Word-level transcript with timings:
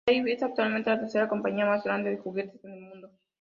Bandai 0.07 0.31
es 0.33 0.41
actualmente 0.41 0.89
la 0.89 0.99
tercera 0.99 1.27
compañía 1.29 1.67
más 1.67 1.83
grande 1.83 2.09
de 2.09 2.17
juguetes 2.17 2.65
en 2.65 2.73
el 2.73 2.79
mundo. 2.89 3.11